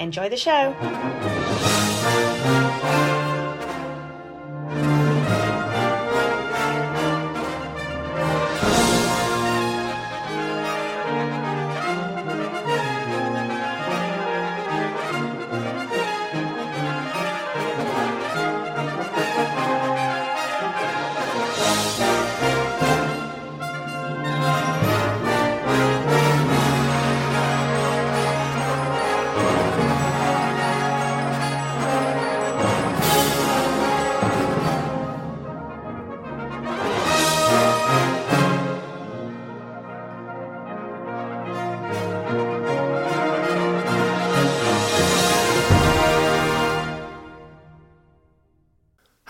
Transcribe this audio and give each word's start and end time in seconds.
Enjoy 0.00 0.30
the 0.30 0.36
show. 0.38 1.69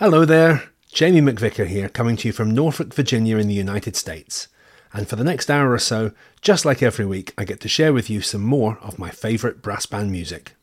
Hello 0.03 0.25
there, 0.25 0.63
Jamie 0.91 1.21
McVicar 1.21 1.67
here, 1.67 1.87
coming 1.87 2.15
to 2.17 2.27
you 2.27 2.31
from 2.31 2.49
Norfolk, 2.49 2.91
Virginia, 2.91 3.37
in 3.37 3.47
the 3.47 3.53
United 3.53 3.95
States. 3.95 4.47
And 4.91 5.07
for 5.07 5.15
the 5.15 5.23
next 5.23 5.51
hour 5.51 5.71
or 5.71 5.77
so, 5.77 6.11
just 6.41 6.65
like 6.65 6.81
every 6.81 7.05
week, 7.05 7.35
I 7.37 7.45
get 7.45 7.59
to 7.59 7.67
share 7.67 7.93
with 7.93 8.09
you 8.09 8.19
some 8.19 8.41
more 8.41 8.79
of 8.81 8.97
my 8.97 9.11
favourite 9.11 9.61
brass 9.61 9.85
band 9.85 10.11
music. 10.11 10.55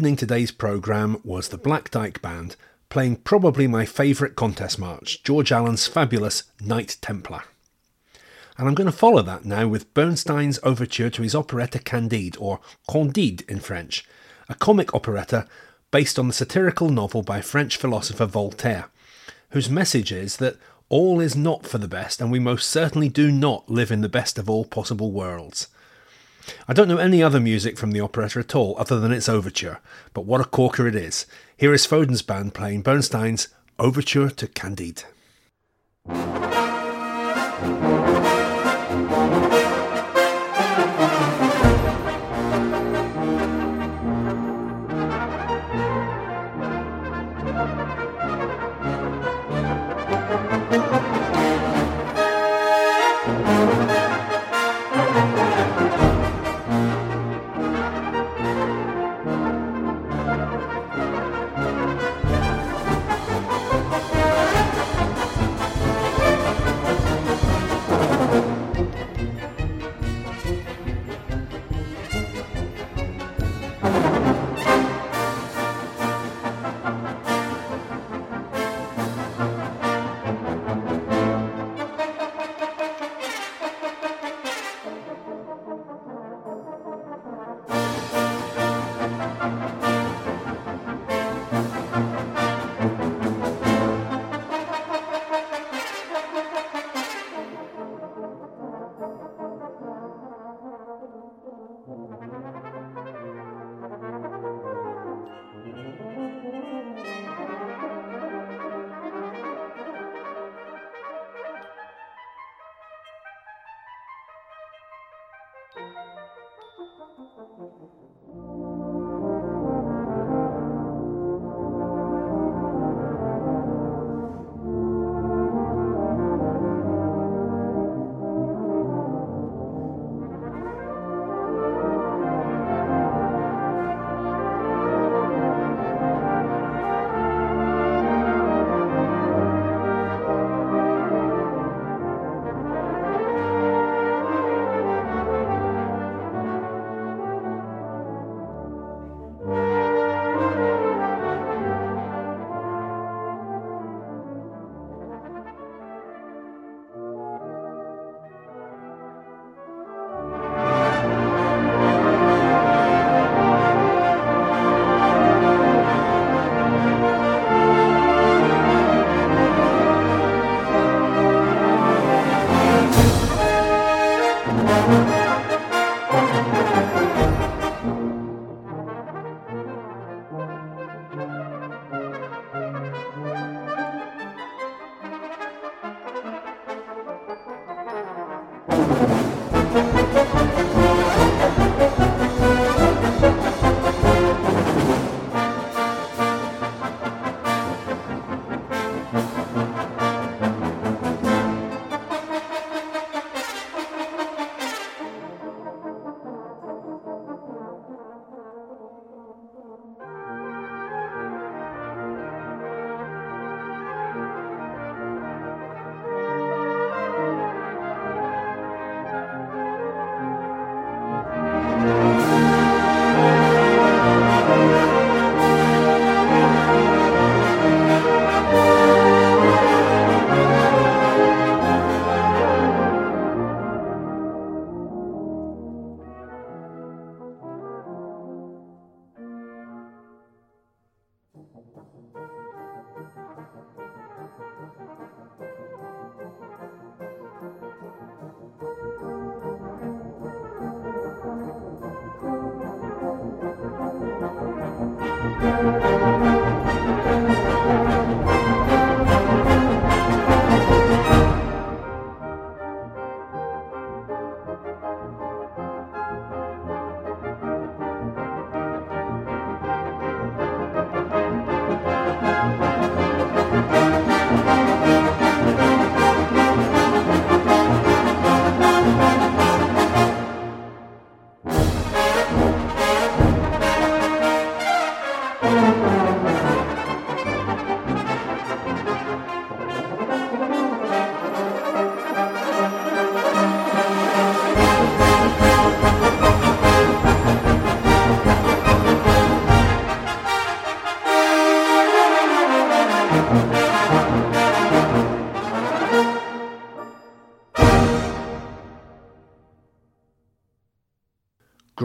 Opening 0.00 0.16
today's 0.16 0.50
programme 0.50 1.20
was 1.24 1.48
the 1.48 1.58
Black 1.58 1.90
Dyke 1.90 2.22
Band, 2.22 2.56
playing 2.88 3.16
probably 3.16 3.66
my 3.66 3.84
favourite 3.84 4.34
contest 4.34 4.78
march, 4.78 5.22
George 5.22 5.52
Allan's 5.52 5.86
fabulous 5.86 6.44
Knight 6.58 6.96
Templar. 7.02 7.42
And 8.56 8.66
I'm 8.66 8.74
going 8.74 8.90
to 8.90 8.96
follow 8.96 9.20
that 9.20 9.44
now 9.44 9.68
with 9.68 9.92
Bernstein's 9.92 10.58
overture 10.62 11.10
to 11.10 11.20
his 11.20 11.34
operetta 11.34 11.80
Candide, 11.80 12.38
or 12.40 12.60
Candide 12.88 13.42
in 13.46 13.60
French, 13.60 14.06
a 14.48 14.54
comic 14.54 14.94
operetta 14.94 15.46
based 15.90 16.18
on 16.18 16.28
the 16.28 16.32
satirical 16.32 16.88
novel 16.88 17.22
by 17.22 17.42
French 17.42 17.76
philosopher 17.76 18.24
Voltaire, 18.24 18.86
whose 19.50 19.68
message 19.68 20.12
is 20.12 20.38
that 20.38 20.56
all 20.88 21.20
is 21.20 21.36
not 21.36 21.66
for 21.66 21.76
the 21.76 21.86
best, 21.86 22.22
and 22.22 22.32
we 22.32 22.38
most 22.38 22.70
certainly 22.70 23.10
do 23.10 23.30
not 23.30 23.68
live 23.68 23.90
in 23.90 24.00
the 24.00 24.08
best 24.08 24.38
of 24.38 24.48
all 24.48 24.64
possible 24.64 25.12
worlds. 25.12 25.68
I 26.68 26.72
don't 26.72 26.88
know 26.88 26.98
any 26.98 27.22
other 27.22 27.40
music 27.40 27.78
from 27.78 27.92
the 27.92 28.00
operetta 28.00 28.38
at 28.40 28.54
all, 28.54 28.76
other 28.78 29.00
than 29.00 29.12
its 29.12 29.28
overture, 29.28 29.80
but 30.14 30.24
what 30.26 30.40
a 30.40 30.44
corker 30.44 30.86
it 30.86 30.94
is. 30.94 31.26
Here 31.56 31.72
is 31.72 31.86
Foden's 31.86 32.22
band 32.22 32.54
playing 32.54 32.82
Bernstein's 32.82 33.48
Overture 33.78 34.30
to 34.30 34.46
Candide. 34.46 35.04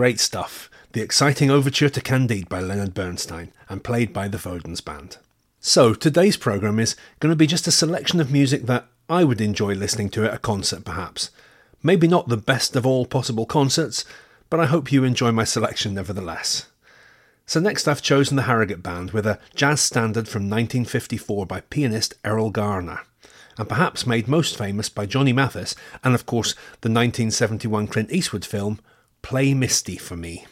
Great 0.05 0.19
stuff. 0.19 0.69
The 0.91 1.01
exciting 1.01 1.49
overture 1.49 1.89
to 1.89 1.99
Candide 1.99 2.47
by 2.47 2.59
Leonard 2.59 2.93
Bernstein 2.93 3.51
and 3.67 3.83
played 3.83 4.13
by 4.13 4.27
the 4.27 4.37
Fodens 4.37 4.79
Band. 4.79 5.17
So, 5.59 5.95
today's 5.95 6.37
programme 6.37 6.77
is 6.77 6.95
going 7.19 7.31
to 7.31 7.35
be 7.35 7.47
just 7.47 7.65
a 7.65 7.71
selection 7.71 8.21
of 8.21 8.31
music 8.31 8.67
that 8.67 8.85
I 9.09 9.23
would 9.23 9.41
enjoy 9.41 9.73
listening 9.73 10.11
to 10.11 10.23
at 10.23 10.33
a 10.35 10.37
concert, 10.37 10.85
perhaps. 10.85 11.31
Maybe 11.81 12.07
not 12.07 12.27
the 12.27 12.37
best 12.37 12.75
of 12.75 12.85
all 12.85 13.07
possible 13.07 13.47
concerts, 13.47 14.05
but 14.51 14.59
I 14.59 14.67
hope 14.67 14.91
you 14.91 15.03
enjoy 15.03 15.31
my 15.31 15.43
selection 15.43 15.95
nevertheless. 15.95 16.67
So, 17.47 17.59
next 17.59 17.87
I've 17.87 18.03
chosen 18.03 18.35
the 18.35 18.43
Harrogate 18.43 18.83
Band 18.83 19.09
with 19.09 19.25
a 19.25 19.39
jazz 19.55 19.81
standard 19.81 20.27
from 20.27 20.43
1954 20.43 21.47
by 21.47 21.61
pianist 21.61 22.13
Erroll 22.23 22.51
Garner, 22.51 22.99
and 23.57 23.67
perhaps 23.67 24.05
made 24.05 24.27
most 24.27 24.55
famous 24.55 24.87
by 24.87 25.07
Johnny 25.07 25.33
Mathis 25.33 25.75
and, 26.03 26.13
of 26.13 26.27
course, 26.27 26.51
the 26.81 26.91
1971 26.91 27.87
Clint 27.87 28.11
Eastwood 28.11 28.45
film 28.45 28.79
Play 29.25 29.55
Misty 29.55 29.97
for 29.97 30.15
Me. 30.15 30.45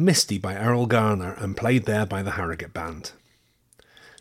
Misty 0.00 0.38
by 0.38 0.54
Erroll 0.54 0.86
Garner 0.86 1.34
and 1.38 1.56
played 1.56 1.84
there 1.84 2.06
by 2.06 2.22
the 2.22 2.30
Harrogate 2.32 2.72
Band. 2.72 3.10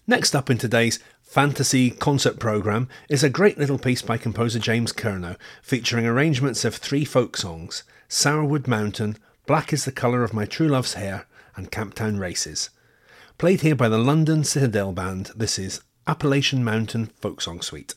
Next 0.07 0.35
up 0.35 0.49
in 0.49 0.57
today's 0.57 0.97
fantasy 1.21 1.91
concert 1.91 2.39
programme 2.39 2.89
is 3.09 3.23
a 3.23 3.29
great 3.29 3.59
little 3.59 3.77
piece 3.77 4.01
by 4.01 4.17
composer 4.17 4.57
James 4.57 4.91
Curnow 4.91 5.37
featuring 5.61 6.07
arrangements 6.07 6.65
of 6.65 6.75
three 6.75 7.05
folk 7.05 7.37
songs 7.37 7.83
Sourwood 8.09 8.67
Mountain, 8.67 9.17
Black 9.45 9.71
is 9.71 9.85
the 9.85 9.91
Colour 9.91 10.23
of 10.23 10.33
My 10.33 10.45
True 10.45 10.67
Love's 10.67 10.95
Hair, 10.95 11.27
and 11.55 11.71
Camptown 11.71 12.17
Races. 12.17 12.71
Played 13.37 13.61
here 13.61 13.75
by 13.75 13.87
the 13.87 13.99
London 13.99 14.43
Citadel 14.43 14.93
Band, 14.93 15.31
this 15.35 15.59
is 15.59 15.81
Appalachian 16.07 16.63
Mountain 16.63 17.11
Folk 17.21 17.39
Song 17.39 17.61
Suite. 17.61 17.93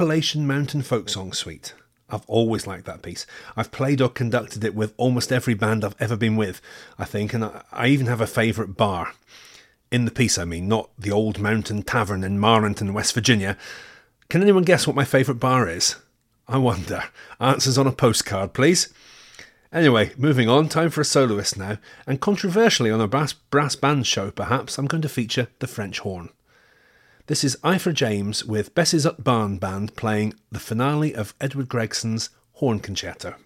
Appalachian 0.00 0.46
Mountain 0.46 0.80
Folk 0.80 1.10
Song 1.10 1.30
Suite. 1.34 1.74
I've 2.08 2.24
always 2.26 2.66
liked 2.66 2.86
that 2.86 3.02
piece. 3.02 3.26
I've 3.54 3.70
played 3.70 4.00
or 4.00 4.08
conducted 4.08 4.64
it 4.64 4.74
with 4.74 4.94
almost 4.96 5.30
every 5.30 5.52
band 5.52 5.84
I've 5.84 5.94
ever 6.00 6.16
been 6.16 6.36
with, 6.36 6.62
I 6.98 7.04
think, 7.04 7.34
and 7.34 7.44
I, 7.44 7.86
even 7.86 8.06
have 8.06 8.22
a 8.22 8.26
favourite 8.26 8.78
bar. 8.78 9.12
In 9.90 10.06
the 10.06 10.10
piece, 10.10 10.38
I 10.38 10.46
mean, 10.46 10.68
not 10.68 10.88
the 10.98 11.10
Old 11.10 11.38
Mountain 11.38 11.82
Tavern 11.82 12.24
in 12.24 12.38
Marrenton, 12.38 12.94
West 12.94 13.12
Virginia. 13.12 13.58
Can 14.30 14.40
anyone 14.40 14.62
guess 14.62 14.86
what 14.86 14.96
my 14.96 15.04
favourite 15.04 15.38
bar 15.38 15.68
is? 15.68 15.96
I 16.48 16.56
wonder. 16.56 17.04
Answers 17.38 17.76
on 17.76 17.86
a 17.86 17.92
postcard, 17.92 18.54
please. 18.54 18.90
Anyway, 19.70 20.12
moving 20.16 20.48
on, 20.48 20.70
time 20.70 20.88
for 20.88 21.02
a 21.02 21.04
soloist 21.04 21.58
now, 21.58 21.76
and 22.06 22.22
controversially 22.22 22.90
on 22.90 23.02
a 23.02 23.06
brass, 23.06 23.34
brass 23.34 23.76
band 23.76 24.06
show 24.06 24.30
perhaps, 24.30 24.78
I'm 24.78 24.86
going 24.86 25.02
to 25.02 25.10
feature 25.10 25.48
the 25.58 25.66
French 25.66 25.98
horn. 25.98 26.30
This 27.30 27.44
is 27.44 27.56
Ifor 27.62 27.94
James 27.94 28.44
with 28.44 28.74
Bessie's 28.74 29.06
Barn 29.20 29.58
Band 29.58 29.94
playing 29.94 30.34
the 30.50 30.58
finale 30.58 31.14
of 31.14 31.32
Edward 31.40 31.68
Gregson's 31.68 32.30
Horn 32.54 32.80
Concerto. 32.80 33.36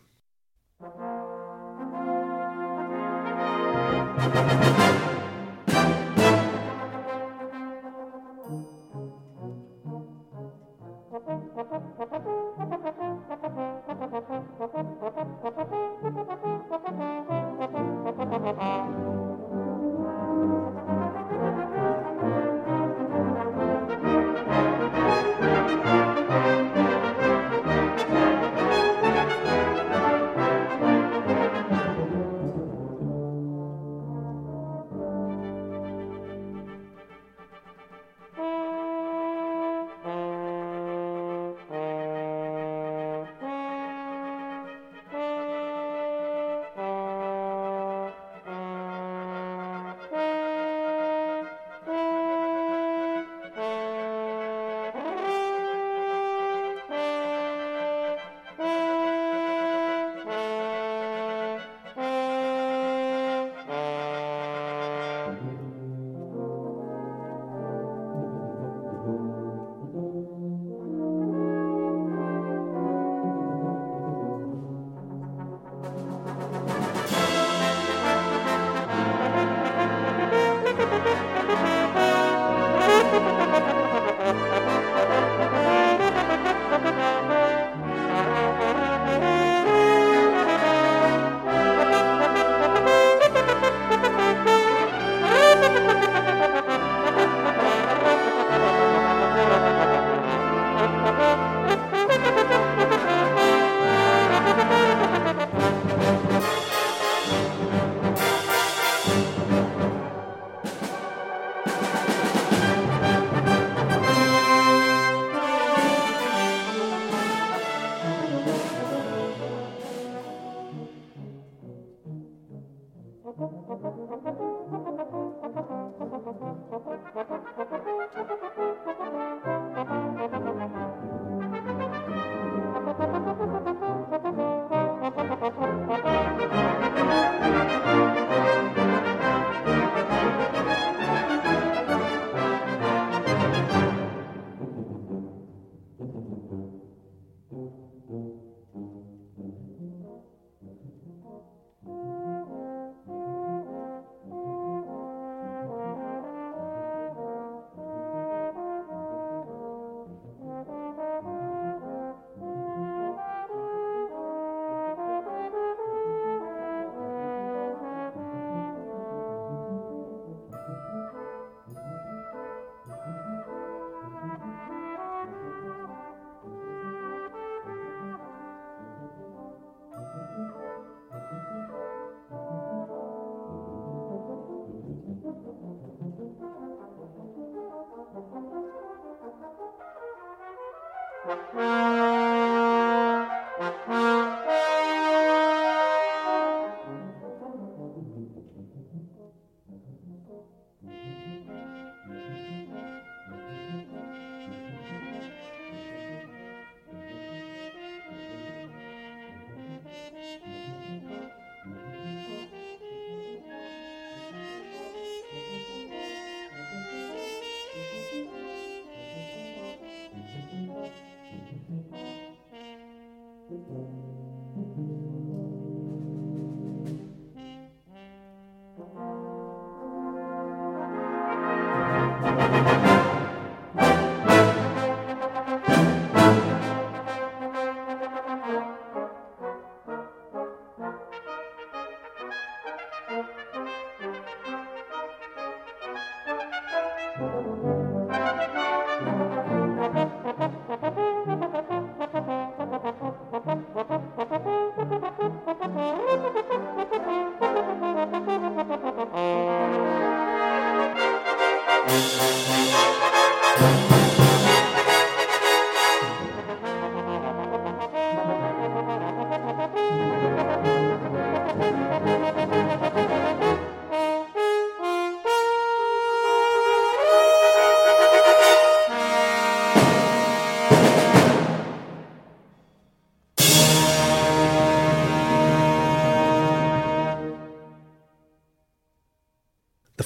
Mm-hmm. 148.11 148.54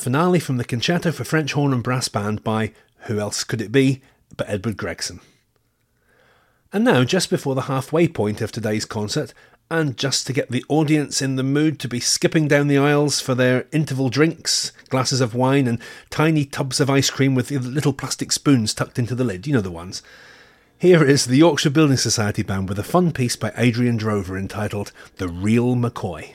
Finale 0.09 0.41
from 0.41 0.57
the 0.57 0.65
Concerto 0.65 1.13
for 1.13 1.23
French 1.23 1.53
Horn 1.53 1.75
and 1.75 1.83
Brass 1.83 2.09
Band 2.09 2.43
by 2.43 2.73
who 3.01 3.19
else 3.19 3.45
could 3.45 3.61
it 3.61 3.71
be 3.71 4.01
but 4.39 4.49
Edward 4.49 4.79
Gregson. 4.79 5.21
And 6.73 6.83
now, 6.83 7.05
just 7.05 7.29
before 7.29 7.55
the 7.55 7.69
halfway 7.69 8.09
point 8.09 8.41
of 8.41 8.51
today's 8.51 8.87
concert, 8.87 9.35
and 9.71 9.99
just 9.99 10.27
to 10.27 10.33
get 10.33 10.51
the 10.51 10.65
audience 10.71 11.21
in 11.21 11.37
the 11.37 11.43
mood 11.43 11.79
to 11.81 11.89
be 11.89 12.01
skipping 12.01 12.49
down 12.49 12.69
the 12.69 12.79
aisles 12.79 13.21
for 13.21 13.35
their 13.35 13.67
interval 13.71 14.09
drinks, 14.09 14.73
glasses 14.89 15.21
of 15.21 15.35
wine, 15.35 15.67
and 15.67 15.79
tiny 16.09 16.47
tubs 16.47 16.81
of 16.81 16.89
ice 16.89 17.11
cream 17.11 17.35
with 17.35 17.51
little 17.51 17.93
plastic 17.93 18.33
spoons 18.33 18.73
tucked 18.73 18.99
into 18.99 19.15
the 19.15 19.25
lid, 19.25 19.47
you 19.47 19.53
know 19.53 19.61
the 19.61 19.71
ones. 19.71 20.03
Here 20.79 21.05
is 21.05 21.27
the 21.27 21.37
Yorkshire 21.37 21.69
Building 21.69 21.99
Society 21.99 22.43
Band 22.43 22.71
with 22.71 22.79
a 22.79 22.83
fun 22.83 23.13
piece 23.13 23.37
by 23.37 23.53
Adrian 23.59 23.99
Drover 23.99 24.39
entitled 24.39 24.91
The 25.17 25.29
Real 25.29 25.77
McCoy. 25.77 26.35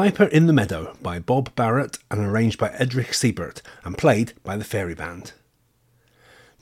Piper 0.00 0.24
in 0.24 0.46
the 0.46 0.54
Meadow 0.54 0.96
by 1.02 1.18
Bob 1.18 1.54
Barrett 1.54 1.98
and 2.10 2.24
arranged 2.24 2.58
by 2.58 2.70
Edrich 2.70 3.12
Siebert 3.12 3.60
and 3.84 3.98
played 3.98 4.32
by 4.42 4.56
the 4.56 4.64
Fairey 4.64 4.96
Band. 4.96 5.32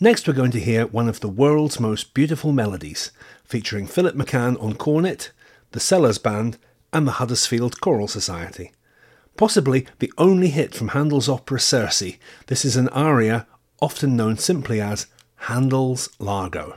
Next, 0.01 0.27
we're 0.27 0.35
going 0.35 0.51
to 0.51 0.59
hear 0.59 0.89
one 0.89 1.09
of 1.09 1.21
the 1.21 1.29
world's 1.29 1.79
most 1.79 2.15
beautiful 2.15 2.51
melodies, 2.51 3.13
featuring 3.45 3.87
Philip 3.87 4.17
McCann 4.17 4.61
on 4.61 4.75
cornet, 4.75 5.31
the 5.71 5.79
Sellers 5.79 6.19
Band, 6.19 6.59
and 6.93 7.07
the 7.07 7.13
Huddersfield 7.13 7.81
Choral 7.81 8.09
Society. 8.09 8.73
Possibly 9.37 9.87
the 10.01 10.13
only 10.19 10.49
hit 10.49 10.75
from 10.75 10.89
Handel's 10.89 11.29
opera 11.29 11.61
Serse, 11.61 12.15
this 12.49 12.65
is 12.65 12.75
an 12.75 12.89
aria 12.89 13.47
often 13.81 14.17
known 14.17 14.37
simply 14.37 14.81
as 14.81 15.07
Handel's 15.43 16.09
Largo. 16.19 16.77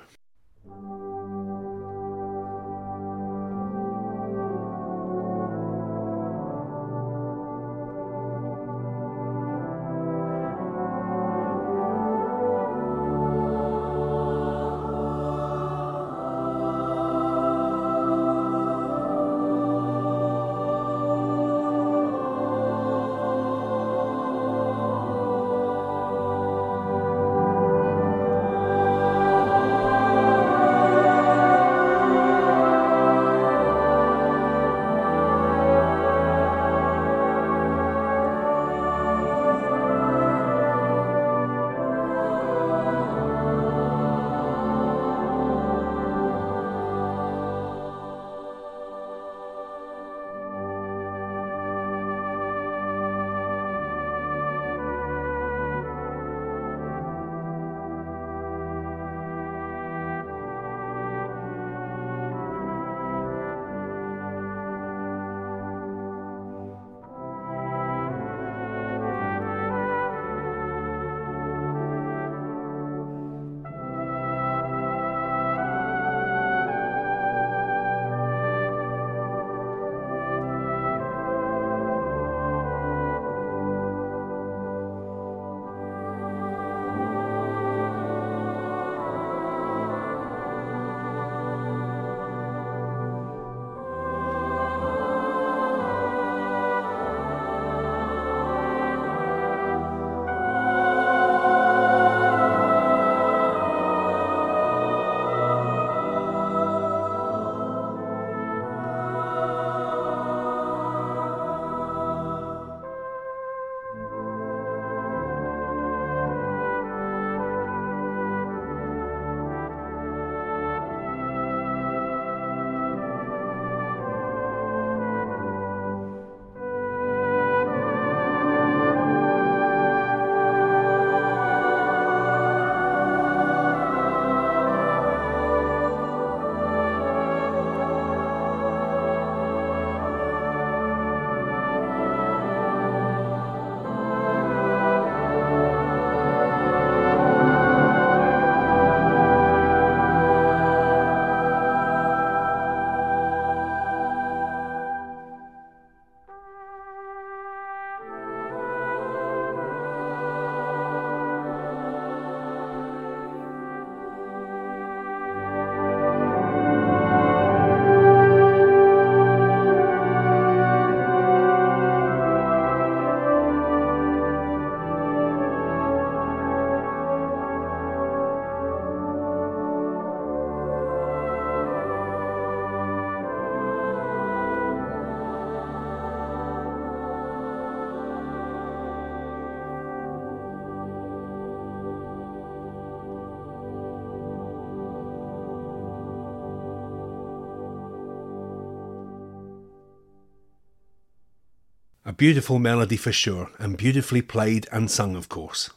Beautiful 202.22 202.60
melody 202.60 202.98
for 202.98 203.12
sure, 203.12 203.50
and 203.58 203.80
beautifully 203.80 204.22
played 204.22 204.67
and 204.72 204.92
sung, 204.92 205.15
of 205.15 205.28
course. 205.28 205.72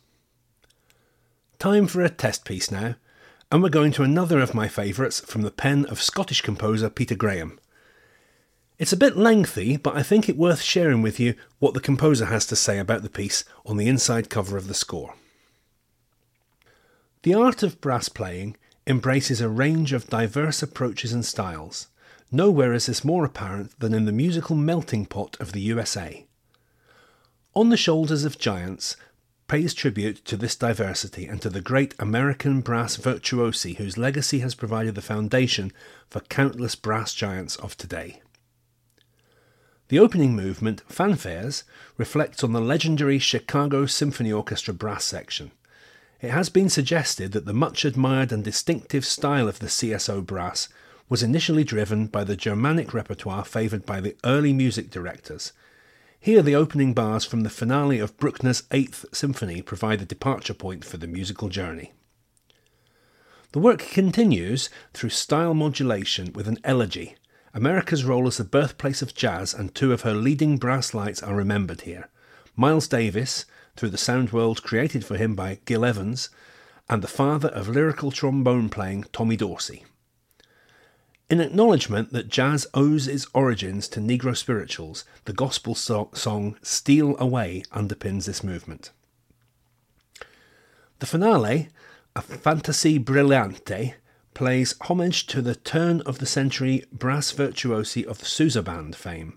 Time 1.59 1.87
for 1.87 2.03
a 2.03 2.11
test 2.11 2.45
piece 2.45 2.71
now, 2.71 2.97
and 3.51 3.63
we're 3.63 3.71
going 3.71 3.91
to 3.91 4.03
another 4.03 4.41
of 4.41 4.53
my 4.53 4.69
favourites 4.69 5.21
from 5.21 5.41
the 5.41 5.51
pen 5.51 5.87
of 5.87 6.03
Scottish 6.03 6.43
composer 6.43 6.91
Peter 6.91 7.15
Graham. 7.15 7.59
It's 8.79 8.93
a 8.93 8.99
bit 8.99 9.17
lengthy, 9.17 9.79
but 9.79 9.97
I 9.97 10.03
think 10.03 10.29
it 10.29 10.37
worth 10.37 10.61
sharing 10.61 11.01
with 11.01 11.19
you 11.19 11.35
what 11.61 11.73
the 11.73 11.81
composer 11.81 12.27
has 12.27 12.45
to 12.49 12.57
say 12.57 12.79
about 12.79 13.03
the 13.03 13.09
piece 13.09 13.47
on 13.65 13.79
the 13.79 13.89
inside 13.89 14.29
cover 14.29 14.59
of 14.59 14.69
the 14.69 14.75
score. 14.75 15.15
The 17.23 17.33
art 17.33 17.63
of 17.63 17.81
brass 17.81 18.11
playing 18.11 18.59
embraces 18.87 19.41
a 19.41 19.49
range 19.49 19.95
of 19.95 20.11
diverse 20.11 20.63
approaches 20.63 21.11
and 21.11 21.25
styles. 21.25 21.87
Nowhere 22.31 22.75
is 22.75 22.85
this 22.85 23.03
more 23.03 23.25
apparent 23.25 23.81
than 23.81 23.95
in 23.95 24.05
the 24.05 24.13
musical 24.13 24.57
melting 24.57 25.07
pot 25.07 25.39
of 25.41 25.53
the 25.53 25.63
USA. 25.63 26.27
On 27.57 27.69
the 27.69 27.77
Shoulders 27.77 28.25
of 28.25 28.37
Giants 28.37 28.97
pays 29.47 29.75
tribute 29.75 30.25
to 30.25 30.37
this 30.37 30.57
diversity 30.57 31.27
and 31.27 31.41
to 31.41 31.49
the 31.49 31.61
great 31.61 31.95
American 32.01 32.61
brass 32.63 32.97
virtuosi 32.97 33.77
whose 33.77 33.97
legacy 33.97 34.41
has 34.41 34.57
provided 34.57 34.97
the 34.97 35.01
foundation 35.01 35.73
for 36.11 36.19
countless 36.19 36.75
brass 36.75 37.15
giants 37.15 37.55
of 37.55 37.77
today. 37.77 38.21
The 39.87 40.01
opening 40.01 40.35
movement, 40.35 40.83
Fanfares, 40.89 41.63
reflects 41.97 42.43
on 42.43 42.53
the 42.53 42.61
legendary 42.61 43.21
Chicago 43.21 43.87
Symphony 43.87 44.33
Orchestra 44.33 44.75
brass 44.75 45.05
section. 45.05 45.53
It 46.21 46.31
has 46.31 46.49
been 46.49 46.69
suggested 46.69 47.31
that 47.33 47.45
the 47.45 47.53
much 47.53 47.85
admired 47.85 48.33
and 48.33 48.43
distinctive 48.43 49.05
style 49.05 49.47
of 49.47 49.61
the 49.61 49.69
CSO 49.69 50.27
brass 50.27 50.69
was 51.09 51.23
initially 51.23 51.63
driven 51.63 52.09
by 52.09 52.25
the 52.25 52.35
Germanic 52.35 52.93
repertoire 52.93 53.45
favoured 53.45 53.87
by 53.87 54.01
the 54.01 54.17
early 54.25 54.53
music 54.53 54.91
directors. 54.91 55.53
Here, 56.25 56.41
the 56.41 56.55
opening 56.55 56.95
bars 56.95 57.27
from 57.27 57.43
the 57.43 57.51
finale 57.51 57.99
of 57.99 58.17
Bruckner's 58.17 58.63
Eighth 58.71 59.05
Symphony 59.13 59.61
provide 59.61 59.99
the 59.99 60.07
departure 60.07 60.55
point 60.55 60.83
for 60.83 60.97
the 60.97 61.07
musical 61.07 61.51
journey. 61.51 61.93
The 63.53 63.59
work 63.59 63.81
continues 63.81 64.71
through 64.95 65.11
style 65.11 65.53
modulation 65.53 66.33
with 66.33 66.49
an 66.49 66.61
elegy, 66.65 67.17
America's 67.53 68.07
role 68.07 68.27
as 68.27 68.39
the 68.39 68.45
birthplace 68.45 69.03
of 69.03 69.15
jazz 69.15 69.53
and 69.53 69.75
two 69.75 69.93
of 69.93 70.01
her 70.01 70.15
leading 70.15 70.57
brass 70.57 70.95
lights 70.95 71.23
are 71.23 71.37
remembered 71.37 71.83
here. 71.83 72.09
Miles 72.57 72.89
Davis, 72.89 73.45
through 73.77 73.91
the 73.91 73.99
sound 73.99 74.33
world 74.33 74.63
created 74.63 75.05
for 75.05 75.19
him 75.19 75.35
by 75.35 75.59
Gil 75.67 75.85
Evans, 75.85 76.31
and 76.89 77.03
the 77.03 77.07
father 77.07 77.49
of 77.49 77.69
lyrical 77.69 78.11
trombone 78.11 78.71
playing 78.71 79.05
Tommy 79.13 79.37
Dorsey. 79.37 79.85
In 81.35 81.41
acknowledgement 81.41 82.13
that 82.13 82.29
jazz 82.29 82.65
owes 82.75 83.09
its 83.09 83.27
origins 83.35 83.89
to 83.89 83.99
Negro 83.99 84.37
spirituals, 84.37 85.05
the 85.25 85.33
gospel 85.33 85.75
so- 85.75 86.11
song 86.15 86.57
Steal 86.63 87.17
Away 87.19 87.65
underpins 87.73 88.27
this 88.27 88.45
movement. 88.45 88.93
The 91.01 91.07
finale, 91.07 91.71
a 92.15 92.23
fantasy 92.23 93.01
brillante, 93.01 93.95
plays 94.33 94.77
homage 94.83 95.27
to 95.27 95.43
the 95.43 95.57
turn 95.57 96.03
of 96.03 96.21
the 96.21 96.27
century 96.27 96.85
brass 96.93 97.33
virtuosi 97.33 98.05
of 98.05 98.19
the 98.19 98.27
Sousa 98.27 98.63
Band 98.63 98.95
fame. 98.95 99.37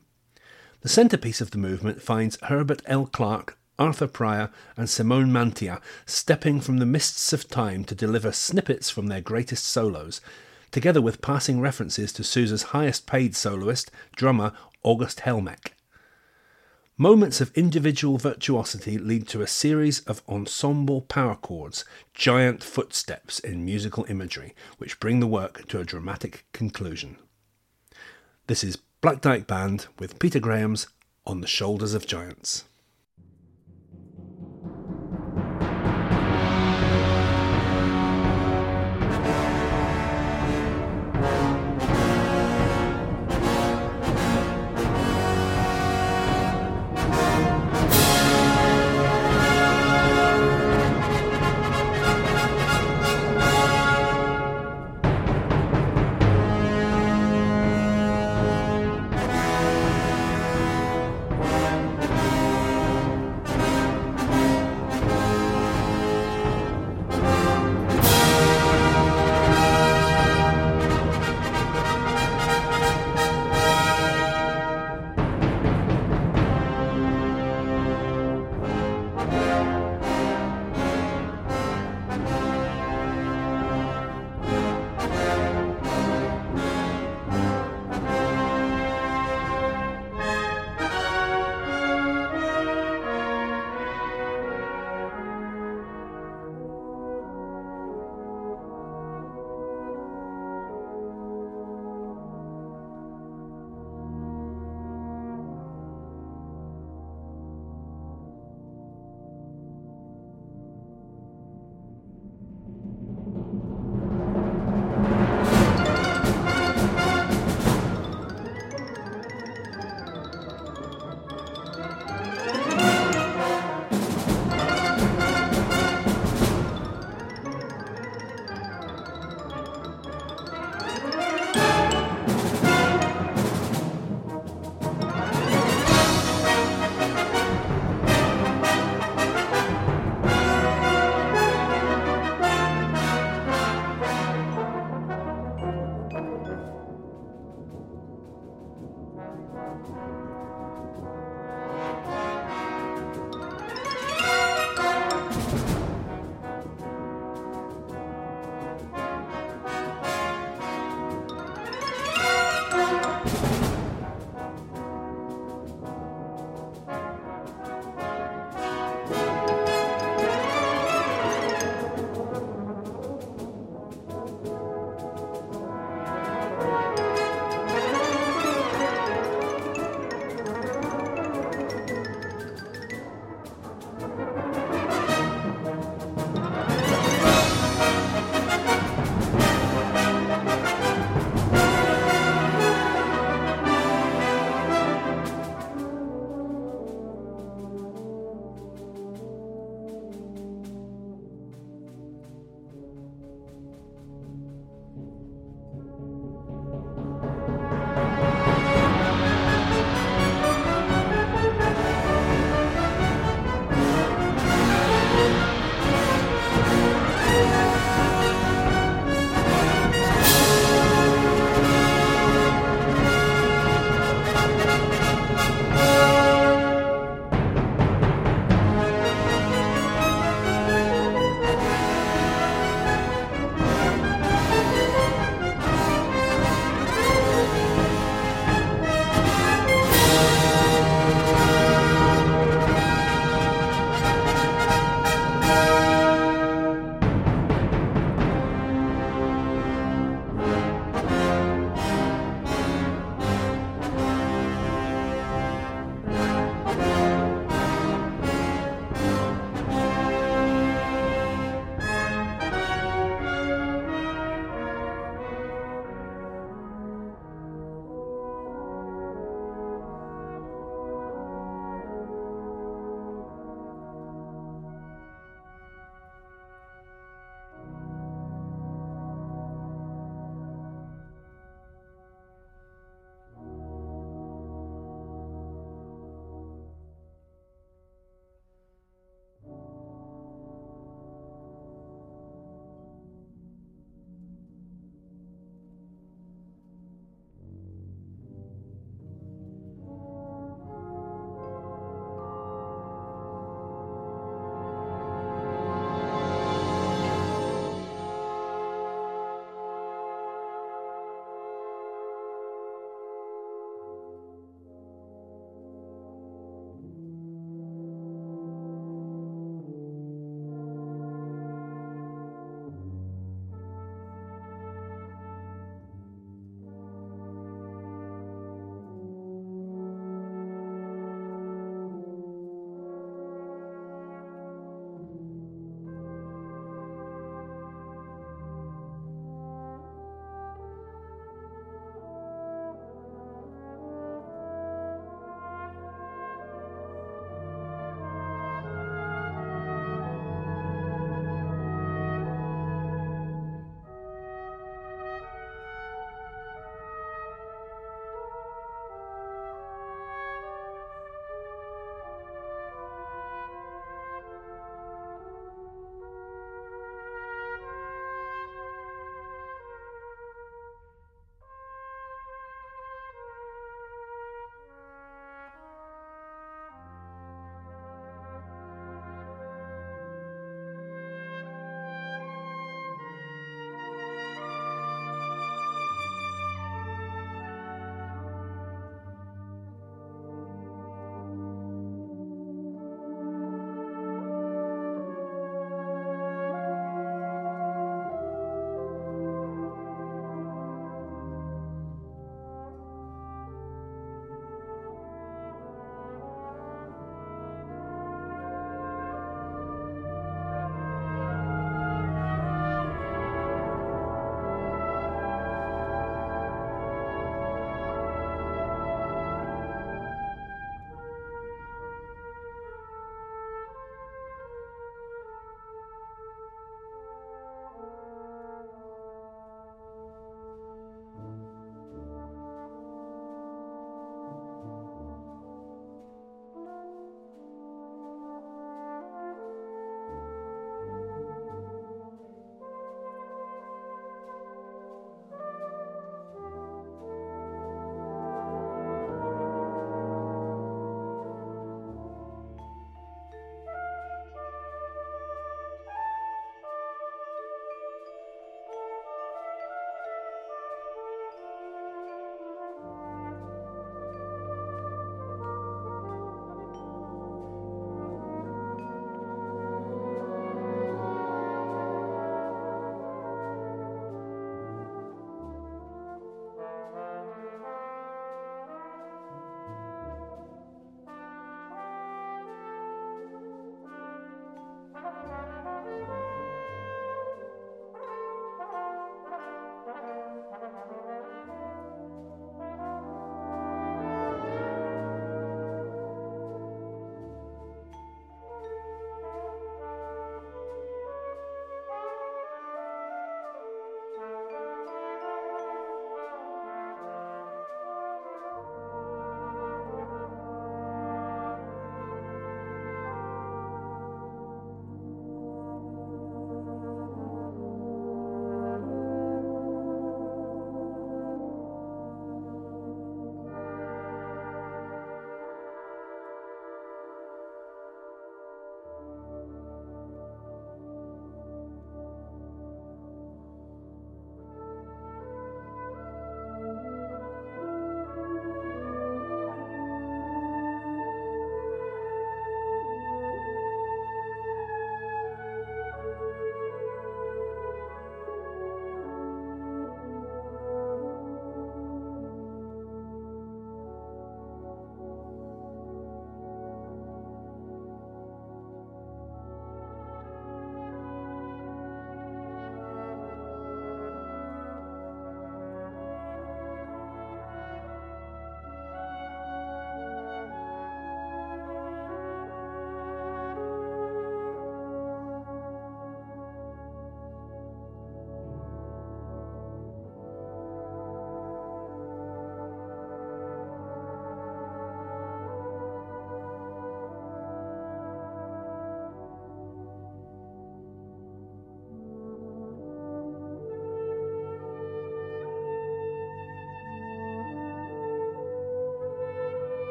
The 0.82 0.90
centerpiece 0.90 1.42
of 1.42 1.50
the 1.50 1.58
movement 1.58 2.04
finds 2.04 2.38
Herbert 2.44 2.84
L. 2.86 3.08
Clarke, 3.08 3.58
Arthur 3.80 4.06
Pryor, 4.06 4.52
and 4.78 4.88
Simone 4.88 5.32
Mantia 5.32 5.82
stepping 6.06 6.62
from 6.62 6.78
the 6.78 6.86
mists 6.86 7.34
of 7.34 7.48
time 7.48 7.84
to 7.86 7.96
deliver 7.96 8.32
snippets 8.32 8.92
from 8.92 9.08
their 9.08 9.20
greatest 9.20 9.64
solos, 9.64 10.22
together 10.78 11.02
with 11.02 11.24
passing 11.24 11.60
references 11.60 12.14
to 12.14 12.24
Sousa's 12.24 12.70
highest 12.70 13.08
paid 13.08 13.36
soloist, 13.36 13.90
drummer 14.16 14.52
August 14.84 15.22
Helmecke. 15.22 15.72
Moments 17.00 17.42
of 17.42 17.52
individual 17.58 18.20
virtuosity 18.20 19.00
lead 19.00 19.28
to 19.30 19.42
a 19.42 19.48
series 19.48 20.02
of 20.02 20.22
ensemble 20.30 21.02
power 21.02 21.34
chords, 21.34 21.84
giant 22.14 22.64
footsteps 22.64 23.40
in 23.40 23.66
musical 23.66 24.06
imagery, 24.08 24.54
which 24.78 25.00
bring 25.00 25.20
the 25.20 25.26
work 25.26 25.68
to 25.68 25.80
a 25.80 25.84
dramatic 25.84 26.46
conclusion. 26.54 27.18
This 28.46 28.64
is 28.64 28.78
Black 29.02 29.20
Dyke 29.20 29.48
Band 29.48 29.88
with 29.98 30.20
Peter 30.20 30.40
Graham's 30.40 30.86
On 31.26 31.42
the 31.42 31.48
Shoulders 31.48 31.96
of 31.96 32.06
Giants. 32.06 32.66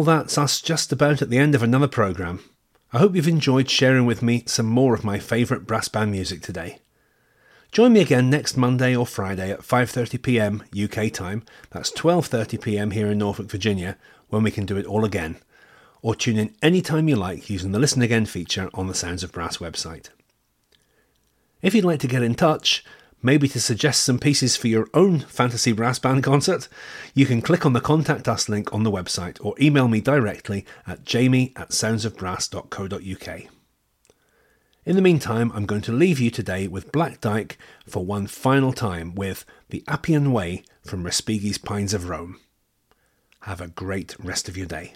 Well, 0.00 0.16
that's 0.16 0.38
us 0.38 0.62
just 0.62 0.92
about 0.92 1.20
at 1.20 1.28
the 1.28 1.36
end 1.36 1.54
of 1.54 1.62
another 1.62 1.86
programme. 1.86 2.40
I 2.90 3.00
hope 3.00 3.14
you've 3.14 3.28
enjoyed 3.28 3.68
sharing 3.68 4.06
with 4.06 4.22
me 4.22 4.44
some 4.46 4.64
more 4.64 4.94
of 4.94 5.04
my 5.04 5.18
favourite 5.18 5.66
brass 5.66 5.88
band 5.88 6.10
music 6.10 6.40
today. 6.40 6.78
Join 7.70 7.92
me 7.92 8.00
again 8.00 8.30
next 8.30 8.56
Monday 8.56 8.96
or 8.96 9.06
Friday 9.06 9.50
at 9.50 9.60
5:30 9.60 10.22
p.m. 10.22 10.62
UK 10.74 11.12
time. 11.12 11.42
That's 11.68 11.92
12:30 11.92 12.62
p.m. 12.62 12.92
here 12.92 13.08
in 13.08 13.18
Norfolk, 13.18 13.50
Virginia, 13.50 13.98
when 14.30 14.42
we 14.42 14.50
can 14.50 14.64
do 14.64 14.78
it 14.78 14.86
all 14.86 15.04
again. 15.04 15.36
Or 16.00 16.14
tune 16.14 16.38
in 16.38 16.54
anytime 16.62 17.06
you 17.06 17.16
like 17.16 17.50
using 17.50 17.72
the 17.72 17.78
Listen 17.78 18.00
Again 18.00 18.24
feature 18.24 18.70
on 18.72 18.86
the 18.86 18.94
Sounds 18.94 19.22
of 19.22 19.32
Brass 19.32 19.58
website. 19.58 20.08
If 21.60 21.74
you'd 21.74 21.84
like 21.84 22.00
to 22.00 22.08
get 22.08 22.22
in 22.22 22.34
touch, 22.36 22.82
maybe 23.22 23.48
to 23.48 23.60
suggest 23.60 24.04
some 24.04 24.18
pieces 24.18 24.56
for 24.56 24.68
your 24.68 24.88
own 24.94 25.20
fantasy 25.20 25.72
brass 25.72 25.98
band 25.98 26.22
concert, 26.22 26.68
you 27.14 27.26
can 27.26 27.42
click 27.42 27.66
on 27.66 27.72
the 27.72 27.80
Contact 27.80 28.28
Us 28.28 28.48
link 28.48 28.72
on 28.72 28.82
the 28.82 28.90
website 28.90 29.38
or 29.44 29.54
email 29.60 29.88
me 29.88 30.00
directly 30.00 30.64
at 30.86 31.04
jamie 31.04 31.52
at 31.56 31.70
soundsofbrass.co.uk. 31.70 33.42
In 34.86 34.96
the 34.96 35.02
meantime, 35.02 35.52
I'm 35.54 35.66
going 35.66 35.82
to 35.82 35.92
leave 35.92 36.18
you 36.18 36.30
today 36.30 36.66
with 36.66 36.90
Black 36.90 37.20
Dyke 37.20 37.58
for 37.86 38.04
one 38.04 38.26
final 38.26 38.72
time 38.72 39.14
with 39.14 39.44
The 39.68 39.84
Appian 39.86 40.32
Way 40.32 40.64
from 40.82 41.04
Respighi's 41.04 41.58
Pines 41.58 41.92
of 41.92 42.08
Rome. 42.08 42.40
Have 43.42 43.60
a 43.60 43.68
great 43.68 44.16
rest 44.18 44.48
of 44.48 44.56
your 44.56 44.66
day. 44.66 44.94